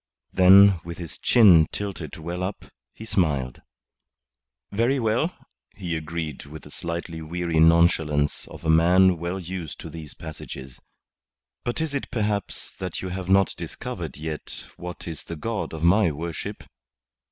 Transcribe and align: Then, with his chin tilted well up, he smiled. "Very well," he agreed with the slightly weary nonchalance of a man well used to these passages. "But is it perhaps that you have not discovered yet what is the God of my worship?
Then, 0.33 0.79
with 0.83 0.97
his 0.97 1.19
chin 1.19 1.67
tilted 1.71 2.17
well 2.17 2.41
up, 2.41 2.65
he 2.91 3.05
smiled. 3.05 3.61
"Very 4.71 4.99
well," 4.99 5.31
he 5.75 5.95
agreed 5.95 6.47
with 6.47 6.63
the 6.63 6.71
slightly 6.71 7.21
weary 7.21 7.59
nonchalance 7.59 8.47
of 8.47 8.65
a 8.65 8.69
man 8.71 9.17
well 9.19 9.39
used 9.39 9.79
to 9.81 9.91
these 9.91 10.15
passages. 10.15 10.79
"But 11.63 11.81
is 11.81 11.93
it 11.93 12.09
perhaps 12.09 12.71
that 12.79 13.03
you 13.03 13.09
have 13.09 13.29
not 13.29 13.53
discovered 13.55 14.17
yet 14.17 14.65
what 14.75 15.07
is 15.07 15.23
the 15.25 15.35
God 15.35 15.71
of 15.71 15.83
my 15.83 16.09
worship? 16.11 16.63